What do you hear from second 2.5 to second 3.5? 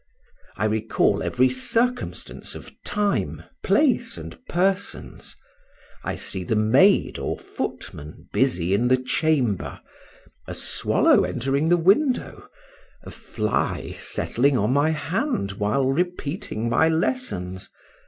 of time,